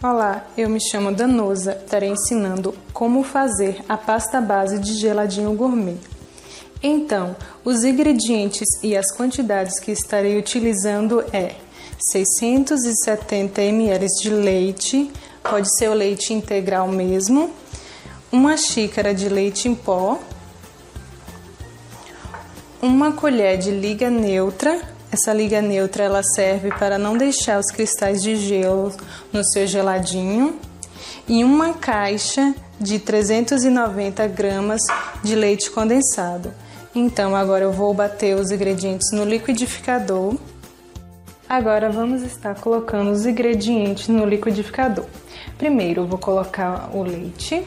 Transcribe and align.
Olá, 0.00 0.46
eu 0.56 0.68
me 0.68 0.78
chamo 0.80 1.12
Danusa, 1.12 1.72
estarei 1.72 2.10
ensinando 2.10 2.72
como 2.92 3.24
fazer 3.24 3.82
a 3.88 3.96
pasta 3.96 4.40
base 4.40 4.78
de 4.78 4.92
geladinho 4.92 5.52
gourmet. 5.54 5.98
Então, 6.80 7.34
os 7.64 7.82
ingredientes 7.82 8.68
e 8.80 8.96
as 8.96 9.10
quantidades 9.10 9.80
que 9.80 9.90
estarei 9.90 10.38
utilizando 10.38 11.24
é 11.32 11.56
670 12.12 13.60
ml 13.60 14.06
de 14.22 14.30
leite, 14.30 15.10
pode 15.42 15.66
ser 15.76 15.88
o 15.88 15.94
leite 15.94 16.32
integral 16.32 16.86
mesmo, 16.86 17.50
uma 18.30 18.56
xícara 18.56 19.12
de 19.12 19.28
leite 19.28 19.66
em 19.66 19.74
pó, 19.74 20.20
uma 22.80 23.10
colher 23.10 23.58
de 23.58 23.72
liga 23.72 24.08
neutra. 24.08 24.96
Essa 25.10 25.32
liga 25.32 25.62
neutra 25.62 26.04
ela 26.04 26.22
serve 26.22 26.70
para 26.70 26.98
não 26.98 27.16
deixar 27.16 27.58
os 27.58 27.70
cristais 27.70 28.22
de 28.22 28.36
gelo 28.36 28.92
no 29.32 29.42
seu 29.42 29.66
geladinho 29.66 30.58
e 31.26 31.42
uma 31.42 31.72
caixa 31.72 32.54
de 32.78 32.98
390 32.98 34.26
gramas 34.28 34.82
de 35.24 35.34
leite 35.34 35.70
condensado. 35.70 36.52
Então 36.94 37.34
agora 37.34 37.64
eu 37.64 37.72
vou 37.72 37.94
bater 37.94 38.36
os 38.36 38.50
ingredientes 38.50 39.10
no 39.12 39.24
liquidificador. 39.24 40.36
Agora 41.48 41.90
vamos 41.90 42.22
estar 42.22 42.54
colocando 42.56 43.10
os 43.10 43.24
ingredientes 43.24 44.08
no 44.08 44.26
liquidificador. 44.26 45.06
Primeiro 45.56 46.02
eu 46.02 46.06
vou 46.06 46.18
colocar 46.18 46.90
o 46.92 47.02
leite. 47.02 47.64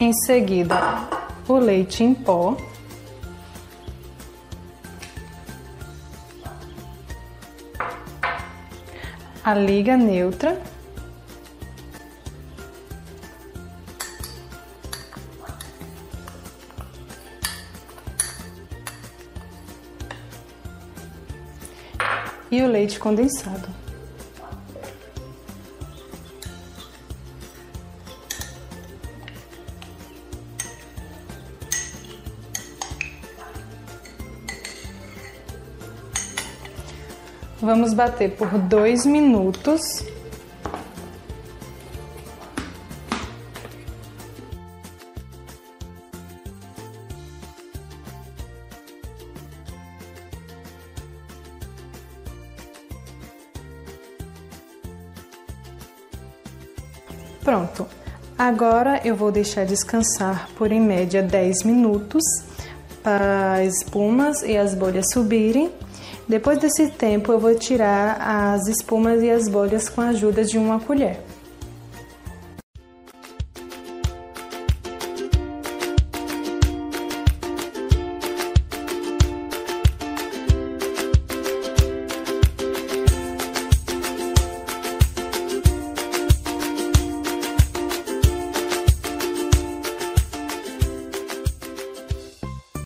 Em 0.00 0.12
seguida, 0.12 1.08
o 1.48 1.58
leite 1.58 2.04
em 2.04 2.14
pó. 2.14 2.56
A 9.42 9.54
liga 9.54 9.96
neutra. 9.96 10.62
E 22.50 22.62
o 22.62 22.68
leite 22.68 23.00
condensado. 23.00 23.87
Vamos 37.60 37.92
bater 37.92 38.36
por 38.36 38.48
dois 38.56 39.04
minutos. 39.04 39.82
Pronto. 57.42 57.88
Agora 58.38 59.00
eu 59.04 59.16
vou 59.16 59.32
deixar 59.32 59.66
descansar 59.66 60.48
por 60.56 60.70
em 60.70 60.80
média 60.80 61.22
10 61.22 61.64
minutos 61.64 62.22
para 63.02 63.54
as 63.54 63.78
espumas 63.78 64.42
e 64.42 64.56
as 64.56 64.74
bolhas 64.74 65.06
subirem 65.12 65.72
depois 66.28 66.58
desse 66.58 66.88
tempo, 66.88 67.32
eu 67.32 67.38
vou 67.38 67.54
tirar 67.54 68.20
as 68.20 68.66
espumas 68.66 69.22
e 69.22 69.30
as 69.30 69.48
bolhas 69.48 69.88
com 69.88 70.02
a 70.02 70.08
ajuda 70.08 70.44
de 70.44 70.58
uma 70.58 70.78
colher. 70.78 71.18